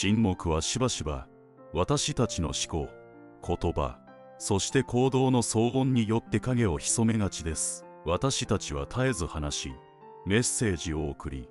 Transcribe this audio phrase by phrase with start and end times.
[0.00, 1.26] 沈黙はしばしば
[1.72, 2.88] 私たちの思考
[3.44, 3.98] 言葉
[4.38, 7.84] そして行動の騒音によって影を潜めがちです。
[8.04, 9.72] 私たちは絶えず話し
[10.24, 11.48] メッセージを送り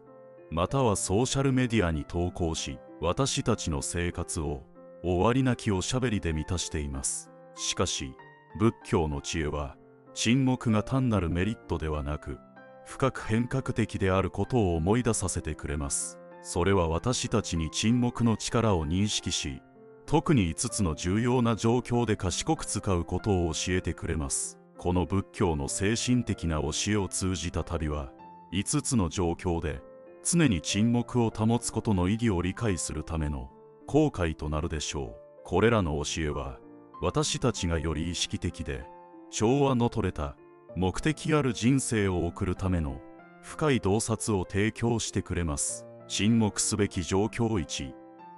[0.49, 4.63] またはソーシャルメディアに投稿し私たちの生活を
[5.03, 7.29] 終わりなきおしゃべりで満たしています。
[7.57, 8.13] しかし
[8.57, 9.75] 仏教の知恵は
[10.13, 12.37] 沈黙が単なるメリットではなく
[12.85, 16.17] 深く変革的であることを思い出させてくれます。
[16.49, 19.61] それは私たちに沈黙の力を認識し
[20.05, 24.57] 特に5つの重要な状況で賢く使うことを教えてくれます。
[24.77, 28.13] この仏教の精神的な教えを通じた旅は
[28.53, 29.81] 5つの状況で
[30.23, 33.49] 常に沈黙を保つことの意義を理解するための
[33.85, 35.15] 後悔となるでしょう。
[35.43, 36.59] これらの教えは
[37.01, 38.85] 私たちがより意識的で
[39.31, 40.37] 調和の取れた
[40.77, 43.01] 目的ある人生を送るための
[43.41, 45.83] 深い洞察を提供してくれます。
[46.07, 47.93] 沈黙すべき状況1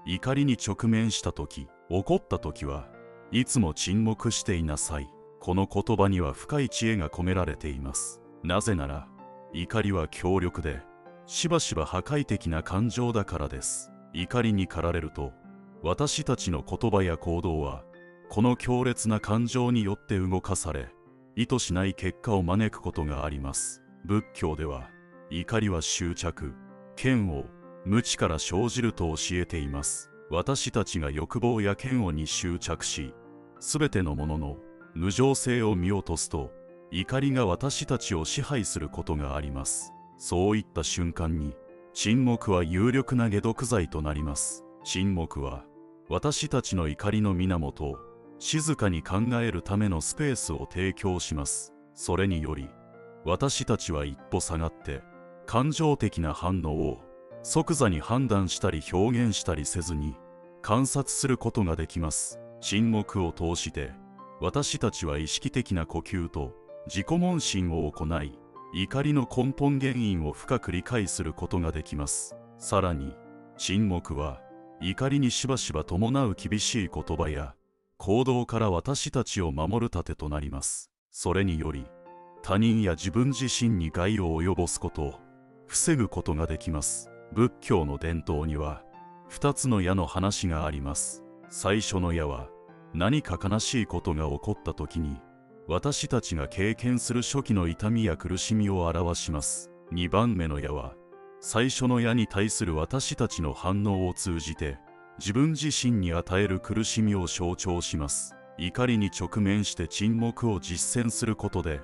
[0.06, 2.88] 怒りに直面した時怒った時は
[3.32, 5.10] いつも沈黙していなさい。
[5.40, 8.22] この言葉には深い知恵が込められています。
[8.44, 9.08] なぜなら
[9.54, 10.82] 怒りは強力で
[11.26, 13.92] しばしば破壊的な感情だからです。
[14.14, 15.32] 怒りに駆られると
[15.84, 17.84] 私たちの言葉や行動は
[18.30, 20.90] この強烈な感情によって動かされ
[21.36, 23.82] 意図しない結果を招くことがあります。
[24.06, 24.90] 仏教では
[25.30, 26.54] 怒りは執着
[27.02, 30.12] 嫌悪無知から生じると教えています。
[30.30, 33.14] 私たちが欲望や嫌悪に執着し
[33.60, 34.58] 全てのものの
[34.94, 36.52] 無常性を見落とすと
[36.92, 39.92] 怒りが私たちを支配することがあります。
[40.18, 41.56] そういった瞬間に
[41.94, 44.64] 沈黙は有力な解毒剤となります。
[44.84, 45.66] 沈黙は
[46.10, 47.98] 私たちの怒りの源を
[48.40, 51.74] 静かに考えるためのスペースを提供します。
[51.94, 52.70] それにより
[53.26, 55.02] 私たちは一歩下がって
[55.46, 57.09] 感情的な反応を
[57.44, 60.16] 即座に判断したり表現したりせずに
[60.62, 62.40] 観察することができます。
[62.62, 63.92] 沈黙を通して
[64.42, 66.54] 私たちは意識的な呼吸と
[66.88, 68.38] 自己問診を行い
[68.74, 72.36] 怒りの根本原因を深く理解することができます。
[72.58, 73.16] さらに
[73.58, 74.42] 沈黙は
[74.82, 77.56] 怒りにしばしば伴う厳しい言葉や
[77.98, 80.90] 行動から私たちを守る盾となります。
[81.12, 81.86] それにより
[82.44, 85.20] 他人や自分自身に害を及ぼすことを
[85.68, 87.10] 防ぐことができます。
[87.34, 88.84] 仏教の伝統には
[89.30, 91.24] 2つの矢の話があります。
[91.50, 92.48] 最初の矢は
[92.94, 95.22] 何か悲しいことが起こった時に
[95.68, 99.70] 私たちが経験する初期の痛みや苦しみを表します。
[99.94, 100.96] 2番目の矢は
[101.40, 104.78] 最初の矢に対する私たちの反応を通じて
[105.20, 108.36] 自分自身に与える苦しみを象徴します。
[108.58, 111.80] 怒りに直面して沈黙を実践することで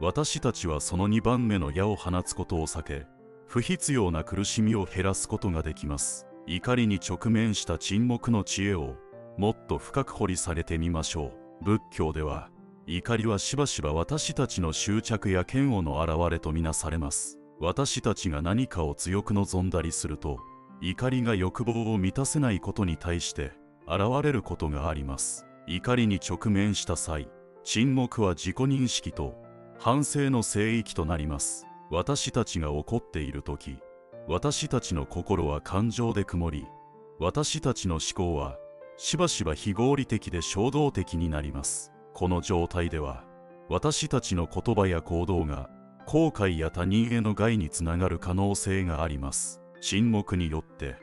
[0.00, 3.06] 私たちはその2番目の矢を放つことを避け
[3.48, 6.26] 不必要な苦しみを減らすことができます。
[6.46, 8.96] 怒りに直面した沈黙の知恵を
[9.38, 11.32] もっと深く掘り下げてみましょ
[11.62, 11.64] う。
[11.64, 12.50] 仏教では
[12.86, 17.38] 怒りはしばしば私たちの執着や嫌悪の表れとみなされます。
[17.58, 20.38] 私たちが何かを強く望んだりすると
[20.82, 23.52] 怒りが欲望を満たせないことに対して
[23.86, 25.46] 現れることがあります。
[25.66, 27.30] 怒りに直面した際
[27.64, 29.36] 沈黙は自己認識と
[29.78, 31.67] 反省の聖域となります。
[31.90, 33.78] 私たちが怒っている時
[34.28, 36.66] 私たちの心は感情で曇り
[37.18, 38.58] 私たちの思考は
[38.98, 41.92] しばしば非合理的で衝動的になります。
[42.12, 43.24] この状態では
[43.70, 45.70] 私たちの言葉や行動が
[46.04, 49.62] 後悔や他人への害につながる可能性があります。
[49.80, 50.96] 沈黙によって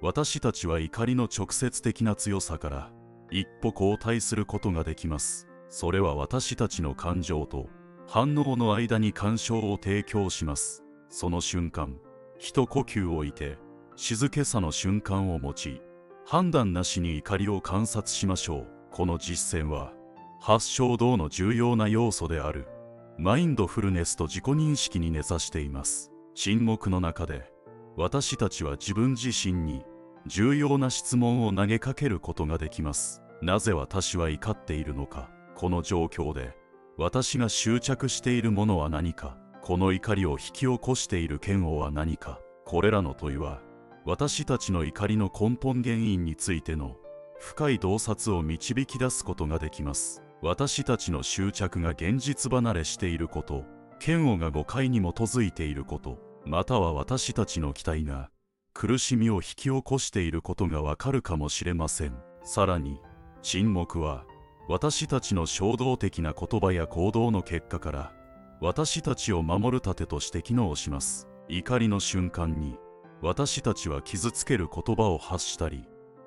[0.00, 2.90] 私たちは怒りの直接的な強さから
[3.30, 5.46] 一歩後退することができます。
[5.68, 7.68] それは私たちの感情と
[8.14, 10.84] 反応の間に干渉を提供します。
[11.08, 11.96] その瞬間
[12.36, 13.56] 一呼吸を置いて
[13.96, 15.80] 静けさの瞬間を持ち
[16.26, 18.66] 判断なしに怒りを観察しましょう。
[18.90, 19.94] この実践は
[20.42, 22.68] 発祥道の重要な要素である。
[23.16, 26.12] マインドフルネスと自己認識に根ざしています。
[26.34, 27.50] 沈黙の中で
[27.96, 29.86] 私たちは自分自身に
[30.26, 33.22] 重要な質問を投げかけることができます。
[33.40, 35.30] なぜ私は怒っているのか。
[35.54, 36.54] この状況で
[37.02, 43.60] 私が執着しているものは何かこの怒りを引き起こしている嫌悪は何かこれらの問いは
[44.04, 46.94] 私たちの怒りの根本原因についての
[47.40, 50.22] 深い洞察を導き出すことができます。
[50.42, 53.64] 私たちの執着が現実離れしていること
[54.04, 58.30] 嫌悪が誤解に基づいていることまたは私たちの期待が
[58.74, 62.14] 苦しみを引き起こしていることがわかるかもしれません。
[62.44, 63.00] さらに
[63.42, 64.24] 沈黙は
[64.68, 68.12] 私たちの衝動的な言葉や行動の結果から
[68.60, 71.28] 私たちを守る盾として機能します。
[71.48, 72.78] 怒りの瞬間に
[73.20, 75.84] 私たちは傷つける言葉を発したり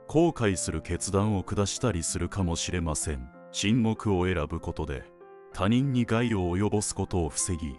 [0.08, 3.30] 後悔する決断を下したりするかもしれません。
[3.52, 5.04] 沈黙を選ぶことで
[5.54, 7.76] 他人に害を及ぼすことを防ぎ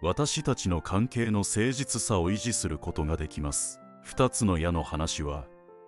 [0.00, 3.78] 私たちの関係の誠実さを維持することができます。
[4.06, 5.44] 2つの矢の話は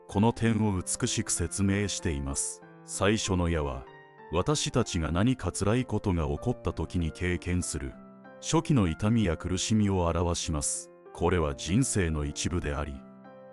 [0.09, 2.61] この点を美しく説明しています。
[2.85, 3.87] 最初の矢は
[4.33, 7.93] 私たちが何か辛いことが起こった時に経験する。
[8.41, 10.91] 初期の痛みや苦しみを表します。
[11.13, 12.95] これは人生の一部であり。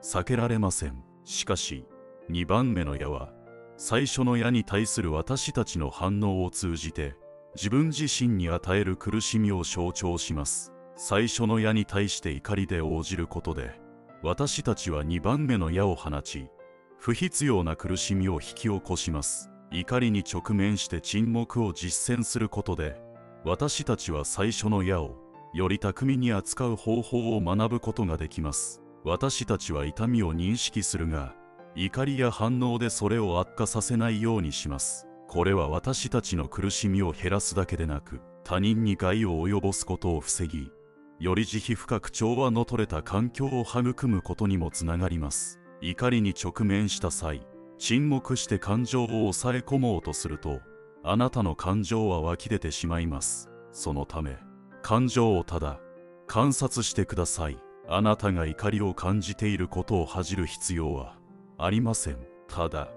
[0.04, 1.04] 避けられません。
[1.24, 1.86] しかし
[2.30, 3.34] 2番目の矢は
[3.76, 7.16] 最初の矢に対する私たちの反応を通じて
[7.56, 10.72] 自分自身に与える苦しみを象徴します。
[10.96, 13.80] 最初の矢に対して怒りで応じることで
[14.24, 16.50] 私たちは2番目の矢を放ち
[16.98, 19.50] 不必要な苦しみを引き起こします。
[19.72, 23.02] 怒りに直面して沈黙を実践することで
[23.44, 25.18] 私たちは最初の矢を
[25.54, 28.82] より巧みに扱う方法を学ぶことができます。
[29.04, 31.34] 私たちは痛みを認識するが
[31.76, 35.08] 怒りや反応でそれを悪化させないようにします。
[35.28, 40.72] これは私たちの苦しみを減らすだけでなく他人に害を及ぼすことを防ぎ
[41.20, 45.60] より慈悲深く調和の取れた環境を育むことにもつながります。
[45.82, 47.46] 怒りに直面した際
[47.78, 50.62] 沈黙して感情を抑え込もうとすると
[51.04, 53.50] あなたの感情は湧き出てしまいます。
[53.72, 54.38] そのため
[54.82, 55.80] 感情をただ
[56.26, 57.58] 観察してください。
[57.90, 61.18] あなたが怒りを感じていることを恥じる必要は
[61.58, 62.18] ありません。
[62.50, 62.90] ただ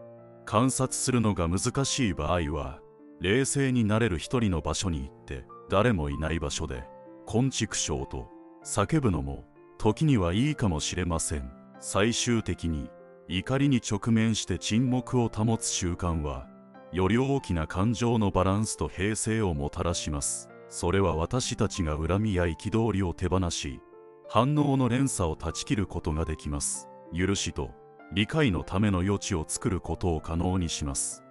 [0.44, 2.81] 観察するのが難しい場合は
[3.21, 6.83] 冷静になれる一人の場所に行って誰もいない場所で
[7.26, 8.29] 「昆虫症」と
[8.65, 9.44] 叫ぶのも
[9.79, 11.53] 時にはいいかもしれません。
[11.79, 12.91] 最終的に
[13.32, 16.49] 怒りに直面して沈黙を保つ習慣は
[16.93, 20.50] より大きな感情のバランスと平静をもたらします。
[20.69, 23.81] それは私たちが恨みや憤りを手放し
[24.29, 26.88] 反応の連鎖を断ち切ることができます。
[27.17, 27.71] 許しと
[28.12, 31.23] 理解のための余地を作ることを可能にします。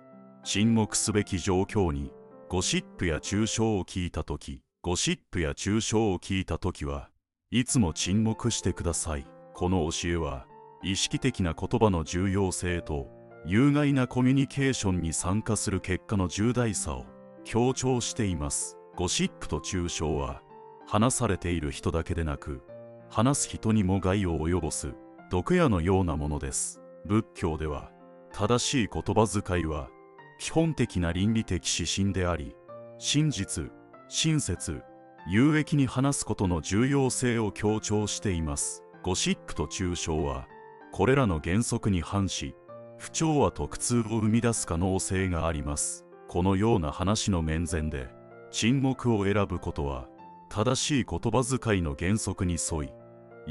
[0.46, 2.14] 沈黙すべき状況に
[2.48, 7.10] ゴシップや抽象を聞いた時ゴシップや抽象を聞いた時は
[7.52, 9.26] いつも沈黙してください。
[9.54, 10.46] この教えは
[10.82, 13.08] 意識的な言葉の重要性と
[13.46, 17.06] 有害なコミュニケーションに参加する結果の重大さを
[17.44, 18.78] 強調しています。
[18.96, 20.42] ゴシップと抽象は
[20.88, 22.62] 話されている人だけでなく
[23.10, 24.94] 話す人にも害を及ぼす
[25.30, 26.82] 毒矢のようなものです。
[27.06, 27.92] 仏教では
[28.32, 29.90] 正しい言葉遣いは
[30.38, 32.56] 基本的な倫理的指針であり
[32.98, 33.72] 真実
[34.10, 34.82] 親切
[35.28, 38.84] 有益に話すことの重要性を強調しています。
[39.02, 40.48] ゴシップと抽象は
[40.92, 42.56] これらの原則に反し
[42.98, 46.06] 不調和と苦痛を生み出す可能性があります。
[46.28, 48.10] このような話の面前で
[48.52, 50.08] 沈黙を選ぶことは
[50.50, 52.90] 正しい言葉遣いの原則に沿い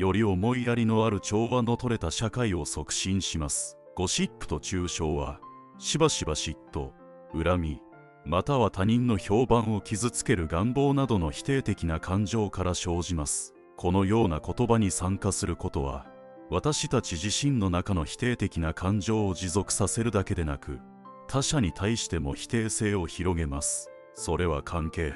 [0.01, 3.77] より思いやりのある調和の取れた社会を促進します。
[3.97, 5.41] ゴシップと抽象は
[5.79, 6.93] しばしば嫉妬
[7.33, 7.83] 恨み
[8.25, 13.55] または他人の評判を傷つける願望などの否定的な感情から生じます。
[13.77, 16.07] このような言葉に参加することは
[16.51, 20.81] 私たち自身の中の否定的な感情を持続させるだけでなく
[21.29, 23.91] 他者に対しても否定性を広げます。
[24.15, 25.13] それは関係。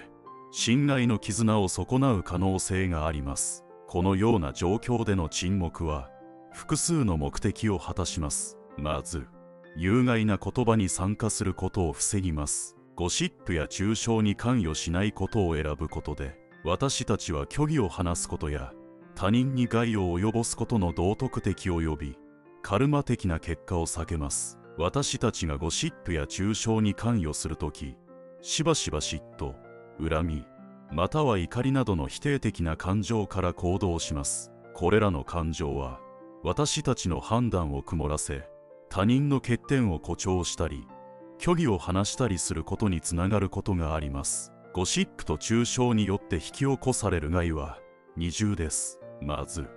[0.52, 3.64] 信頼の絆を損なう可能性があります。
[3.88, 6.10] このような状況での沈黙は
[6.52, 8.58] 複数の目的を果たします。
[8.76, 9.26] まず
[9.74, 12.76] 有害な言葉に参加することを防ぎます。
[12.94, 18.74] ゴシップや抽象に関与しないことを選ぶことで私たちは虚偽を話すことや
[19.14, 22.18] 他人に害を及ぼすことの道徳的及び
[22.62, 24.58] カルマ的な結果を避けます。
[24.78, 27.94] 私たちがゴシップや抽象に関与するとき
[28.40, 29.54] しばしば嫉妬
[29.98, 30.46] 恨み
[30.90, 34.50] または怒りなどの否定的な感情から行動します。
[34.74, 36.00] これらの感情は
[36.42, 38.48] 私たちの判断を曇らせ
[38.88, 40.86] 他人の欠点を誇張したり
[41.38, 44.52] 虚偽を話したりすることにつながることがあります。
[44.72, 47.78] ゴシップと抽象によって引き起こされる害は
[48.16, 49.01] 二重です。
[49.22, 49.68] まず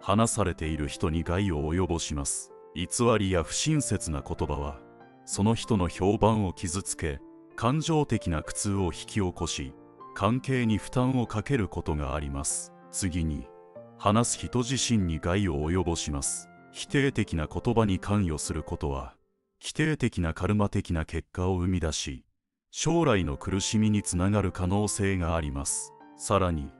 [0.00, 2.52] 話されている人に害を及ぼします。
[2.74, 2.86] 偽
[3.18, 4.80] りや不親切な言葉は
[5.24, 7.20] その人の評判を傷つけ
[7.56, 9.72] 感情的な苦痛を引き起こし
[10.14, 12.72] 関係に負担をかけることがあります。
[12.90, 13.46] 次に
[13.98, 16.48] 話す人自身に害を及ぼします。
[16.72, 19.14] 否定的な言葉に関与することは
[19.58, 22.26] 否定的なカルマ的な結果を生み出し
[22.70, 25.94] 将来の苦しみにつながる可能性があります。
[26.18, 26.70] さらに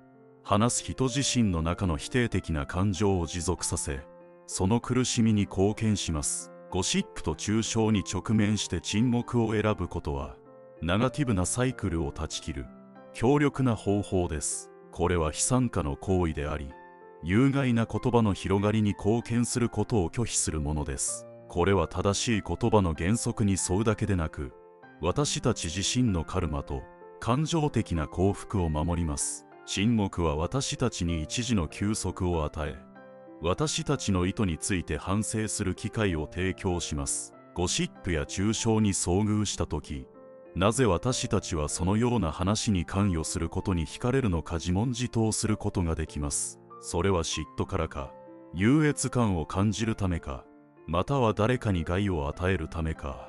[0.48, 4.02] 話す人自身の中の否定的な感情を持続させ
[4.46, 6.52] その苦しみに貢献します。
[6.70, 10.36] ゴシップと抽象に直面して沈黙を選ぶことは
[10.82, 12.66] ネガティブなサイクルを断ち切る
[13.12, 14.70] 強力な方法です。
[14.92, 16.70] これは非参加の行為であり
[17.24, 21.26] 有害な言葉の広がりに貢献することを拒否するものです。
[21.48, 24.52] これは正しい言葉の原則に沿うだけでなく
[25.00, 26.84] 私たち自身のカルマと
[27.18, 29.42] 感情的な幸福を守ります。
[29.66, 32.76] 沈黙は私たちに一時の休息を与え
[33.42, 37.34] 私たちの意図について反省する機会を提供します。
[37.52, 40.06] ゴシップや中傷に遭遇した時
[40.54, 46.60] なぜ私たちはそのような話に関与することに惹かれるのか自問自答することができます。
[46.80, 48.12] それは嫉妬からか
[48.54, 50.44] 優越感を感じるためか
[50.86, 53.28] または誰かに害を与えるためか。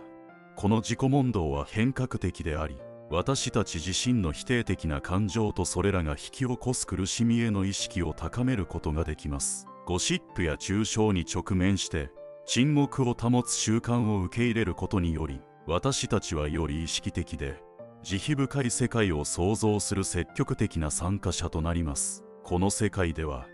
[0.56, 2.78] この自己問答は変革的であり
[3.10, 9.66] 私たち自身の否定的な感情とそれらが引き起こす苦しみへの意識を高めることができます。
[9.86, 12.12] ゴシップや中傷に直面して
[12.46, 17.62] 沈黙を保つ習慣を受け入れることにより私たちはより意識的で
[18.04, 22.26] 慈悲深い世界を創造する積極的な参加者となります。
[22.44, 23.48] この世界では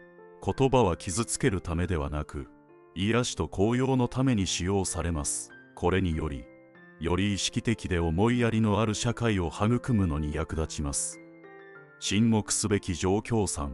[0.44, 2.48] 言葉は傷つけるためではなく
[2.96, 5.52] 癒しと高揚のために使用されます。
[5.76, 6.44] これにより
[7.04, 11.20] より意識的で思いやりのある社会を育むのに役立ちます。
[12.00, 13.72] 沈黙すべき状況3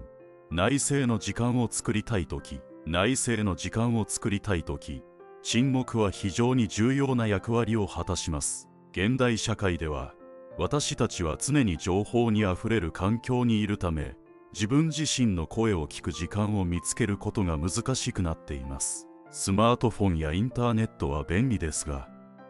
[0.49, 2.59] 内政の時間を作りたい時。
[2.87, 5.03] 内政の時間を作りたい時。
[5.43, 8.67] 沈黙は非常に重要な役割を果たします。
[8.93, 10.15] 現代社会では
[10.57, 14.15] 私たちは常に情報にあふれる環境にいるため
[14.53, 19.07] 自分自身の声を聞く時間を見つけることが難しくなっています。
[19.29, 22.08] スマートフォンやインターネットは便利ですが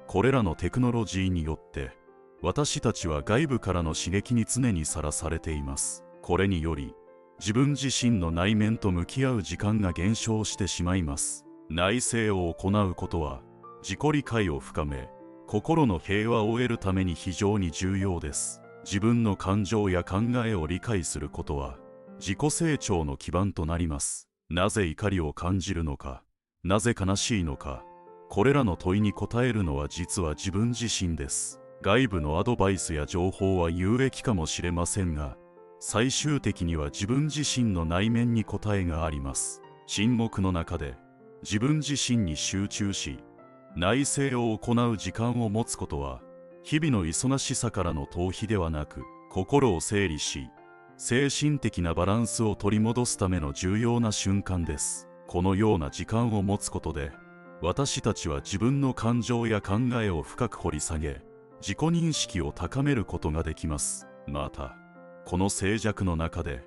[0.10, 1.92] これらのテクノロジーによって
[2.42, 6.04] 私たちは外部からの刺激に常にさらされています。
[6.24, 6.96] これにより
[7.40, 11.46] 自分自身の内面と向き合う時間が減少してしまいます。
[11.70, 13.44] 内政を行うことは
[13.84, 15.10] 自己理解を深め
[15.46, 18.64] 心の平和を得るために非常に重要です。
[18.86, 21.78] 自分の感情や考えを理解することは
[22.20, 24.28] 自己成長の基盤となります。
[24.50, 26.24] なぜ怒りを感じるのか
[26.64, 27.84] なぜ悲しいのか
[28.30, 31.60] これらの問いに答えるのは実は自分自身です。
[31.82, 35.36] 外部のアドバイスや情報は有益かもしれませんが
[35.80, 39.64] 最終的には自分自身の内面に答えがあります。
[39.88, 40.96] 沈黙の中で
[41.42, 43.18] 自分自身に集中し
[43.76, 46.22] 内省を行う時間を持つことは
[46.62, 50.50] 日々の忙しさからの逃避ではなく心を整理し
[50.98, 55.08] 精神的なバランスを取り戻すための重要な瞬間です。
[55.26, 57.12] このような時間を持つことで
[57.62, 61.22] 私たちは自分の感情や考えを深く掘り下げ
[61.60, 64.08] 自己認識を高めることができます。
[64.28, 64.78] また
[65.26, 66.64] この静寂の中で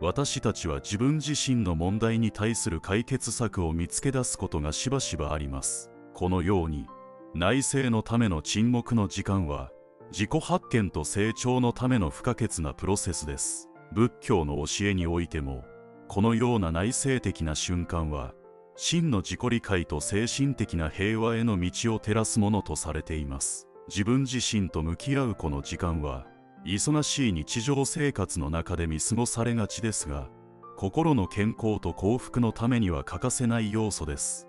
[0.00, 5.90] 私たちは自分自身の問題に対する解決策を見つけ出すことがしばしばあります。
[6.14, 6.86] このように
[7.34, 9.70] 内政のための沈黙の時間は
[10.12, 13.68] 自己発見と成長のための不可欠なプロセスです。
[13.92, 15.64] 仏教の教えにおいても
[16.06, 18.32] このような内省的な瞬間は
[18.78, 23.66] 真の自己理解と精神的な平和への道を照らすものとされています。
[23.88, 26.26] 自分自身と向き合うこの時間は
[26.66, 30.28] 忙しい日常生活の中で見過ごされがちですが
[30.76, 34.46] 心の健康と幸福のためには欠かせない要素です。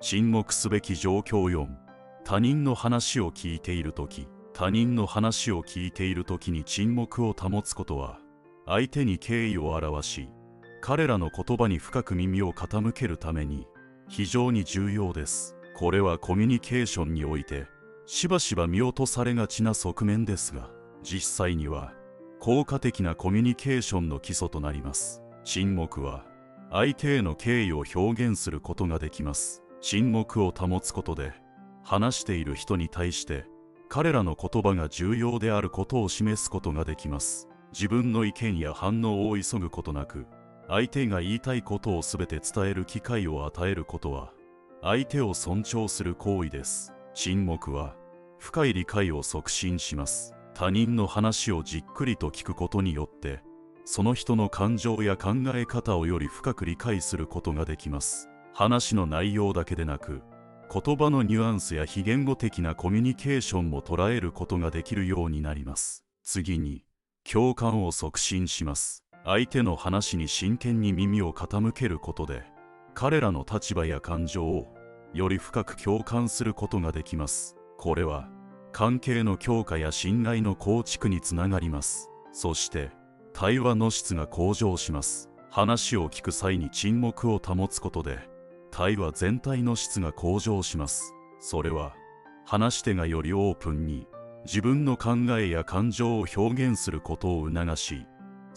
[0.00, 1.68] 沈黙すべき状況4
[2.24, 8.20] 他人の話を聞いている時他人の話を聞いている時に沈黙を保つことは
[8.66, 10.30] 相手に敬意を表し
[10.86, 13.66] 彼らの言葉に深く耳を傾けるために
[14.08, 15.56] 非常に重要です。
[15.74, 17.66] これはコミュニケーションにおいて
[18.06, 20.70] しばしば見落とされがちな側面ですが
[21.02, 21.92] 実際には
[22.38, 25.24] 効果的なコミュニケーションの基礎となります。
[25.42, 26.24] 沈黙は
[26.70, 29.64] 相手への敬意を表現することができます。
[29.80, 31.32] 沈黙を保つことで
[31.82, 33.46] 話している人に対して
[33.88, 37.48] 彼らの言葉が重要であることを示すことができます。
[37.72, 40.26] 自分の意見や反応を急ぐことなく
[40.68, 44.32] 相手が言いたいことを全て伝える機会を与えることは
[44.82, 46.92] 相手を尊重する行為です。
[47.14, 47.96] 沈黙は
[48.38, 50.34] 深い理解を促進します。
[50.54, 53.42] 他人の話をじっくりと聞くことによって
[53.84, 58.28] その人の感情や考え方をより深く理解することができます。
[58.52, 60.22] 話の内容だけでなく
[60.72, 66.04] 言葉のニュアンスや非言語的なコミュニケーションも捉えることができるようになります。
[66.24, 66.84] 次に
[67.22, 69.04] 共感を促進します。
[69.28, 72.44] 相手の話に真剣に耳を傾けることで
[72.94, 74.72] 彼らの立場や感情を
[75.14, 77.56] より深く共感することができます。
[77.76, 78.28] これは
[78.70, 82.08] 関係の強化や信頼の構築につながります。
[82.30, 82.92] そして
[83.32, 85.28] 対話の質が向上します。
[85.50, 88.20] 話を聞く際に沈黙を保つことで
[88.70, 91.12] 対話全体の質が向上します。
[91.40, 91.96] それは
[92.44, 94.06] 話し手がよりオープンに
[94.44, 98.06] 自分の考えや感情を表現することを促し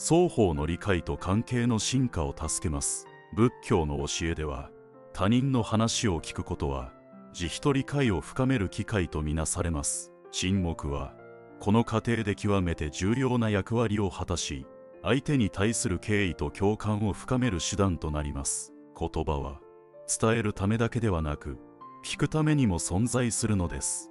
[0.02, 3.06] 双方の理解と関係の進化を助けます。
[3.36, 4.70] 仏教の教えでは
[5.12, 6.94] 他人の話を聞くことは
[7.34, 10.14] 自一理解を深める機会とみなされます。
[10.32, 11.14] 沈黙は
[11.60, 14.66] この過程で極めて重要な役割を果たし
[15.04, 18.72] 相手に対する敬意と共感を深める手段となります。
[18.98, 19.60] 言葉は
[20.08, 21.58] 伝えるためだけではなく
[22.06, 24.10] 聞くためにも存在するのです。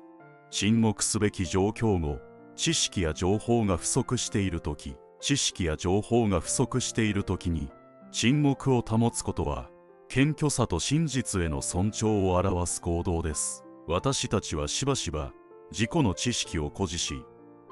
[0.50, 2.18] 沈黙すべき状況後
[2.57, 7.70] 知識や情報が不足している時知識や情報が不足している時に
[8.12, 9.70] 沈黙を保つことは
[10.08, 13.64] 謙虚さと真実への尊重を表す行動です。
[13.87, 15.32] 私たちはしばしば
[15.70, 17.25] 自己の知識を誇示し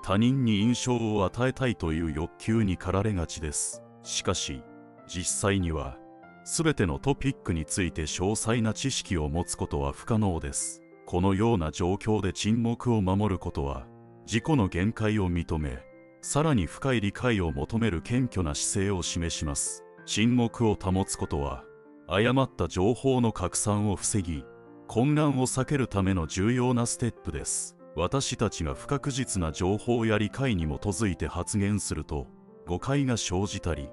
[0.02, 3.82] 他人に印象を与えたいという欲求に駆られがちです。
[4.02, 4.62] しかし
[5.06, 5.98] 実際には
[6.44, 10.82] 全てのトピックについて詳細な知識を持つことは不可能です。
[11.06, 13.86] このような状況で沈黙を守ることは
[14.26, 15.78] 自己の限界を認め
[16.28, 19.84] さらに深い理解を求める謙虚な姿勢を示します。
[20.06, 21.62] 沈黙を保つことは
[22.08, 24.44] 誤った情報の拡散を防ぎ
[24.88, 27.76] 混乱を避けるための重要なステップです。
[27.94, 32.26] 私たちが不確実な情報や理解に基づいて発言すると
[32.66, 33.88] 誤解が生じたり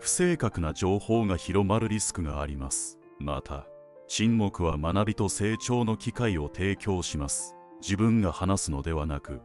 [0.00, 2.98] 不正確な情報が広まるリスクがあります。
[3.18, 3.66] また
[4.06, 7.56] 沈黙は学びと成長の機会を提供します。
[7.80, 9.40] 自分が話すのではなく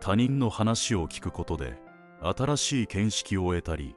[0.00, 1.78] 他人の話を聞くことで
[2.22, 3.94] 新しい見識を得たり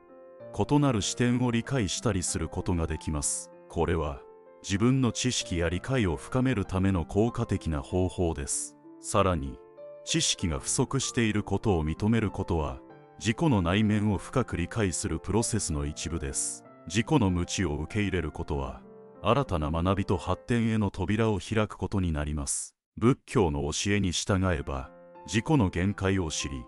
[0.54, 3.50] 異なる視点を理解したりすることができます。
[3.70, 4.22] これは
[4.62, 8.76] 自分の知識や理解を深めるための効果的な方法です。
[9.00, 9.58] さらに
[10.06, 12.80] 知識が不足していることを認めることは
[13.18, 16.64] 自己の内面を深く理解するプロセスの一部です。
[16.88, 18.82] 自己の無知を受け入れることは
[19.22, 22.76] 新たな学びと発展への扉を開くことになります。
[22.98, 24.92] 仏教の教えに従えば
[25.26, 26.66] 自己の限界を知り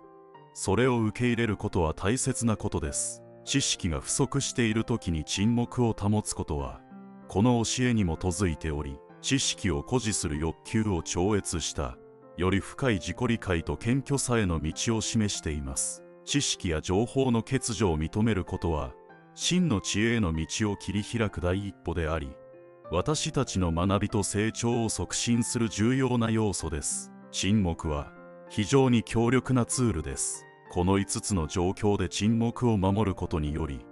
[0.53, 3.21] それを受け入れることは大切なことです。
[3.43, 6.81] 知識が不足している時に沈黙を保つことは
[7.27, 11.97] この教えに基づいており知識を誇示する欲求を超越した
[12.37, 16.03] より深い自己理解と謙虚さへの道を示しています。
[16.25, 18.93] 知識や情報の欠如を認めることは
[19.35, 22.29] 真の知恵への道を切り開く第一歩であり
[22.89, 27.11] 私たちの学びと成長を促進する重要な要素です。
[27.31, 28.11] 沈黙は
[28.55, 30.45] 非常に強力なツールです。
[30.71, 33.85] この5つの状況で沈黙を守ることにより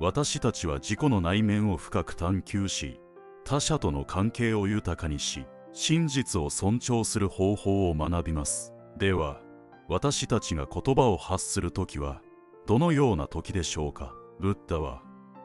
[0.00, 3.00] 私たちは自己の内面を深く探求し
[3.44, 8.74] 他者との関係を豊かにし真実を尊重する方法を学びます。
[8.96, 9.40] では
[9.88, 12.20] 私たちが言葉を発する時は
[12.66, 14.12] どのような時でしょうか？
[14.40, 15.00] ブッダは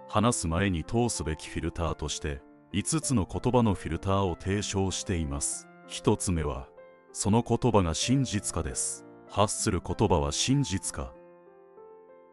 [0.09, 2.41] 話す前に通すべきフィルターとして
[2.73, 5.67] 5つの言葉のフィルターを提唱しています。
[5.89, 6.69] 1つ目は
[7.13, 9.06] その言葉が真実かです。
[9.30, 11.13] 発する言葉は真実か。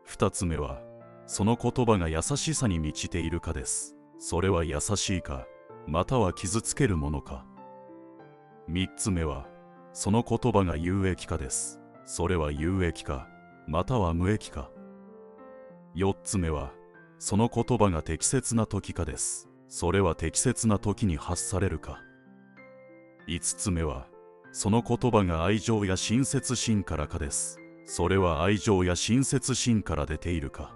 [0.08, 0.80] 2つ目は
[1.26, 3.94] その言葉が優しさに満ちているかです。
[4.18, 5.46] それは優しいか
[5.86, 7.44] または傷つけるものか。
[8.70, 9.46] 3つ目は
[9.92, 11.78] その言葉が有益かです。
[12.06, 13.28] それは有益か
[13.68, 14.70] または無益か。
[15.94, 16.72] 4つ目は
[17.18, 19.46] その言葉が適切な時かです。
[19.68, 22.00] それは適切な時に発されるか。
[23.28, 24.09] 5つ目は
[24.52, 27.58] その言葉が愛情や親切心からかです。
[27.86, 30.74] それは愛情や親切心から出ているか。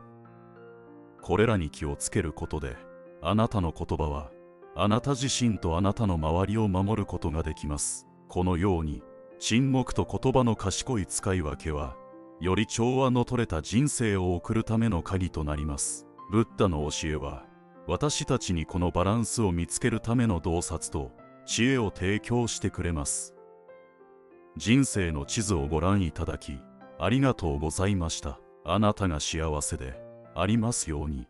[1.22, 2.76] これらに気をつけることで
[3.22, 4.30] あなたの言葉は
[4.76, 8.06] あなた自身とあなたの周りを守ることができます。
[8.28, 9.02] このように
[9.38, 11.96] 沈黙と言葉の賢い使い分けは
[12.40, 16.06] より調和の取れた人生を送るための鍵となります。
[16.30, 17.44] ブッダの教えは
[17.86, 21.12] 私たちにこのバランスを見つけるための洞察と
[21.46, 23.34] 知恵を提供してくれます。
[24.56, 26.58] 人生の地図をご覧いただき
[26.98, 30.00] ありがとうございましたあなたが幸せで
[30.34, 31.26] ありますように。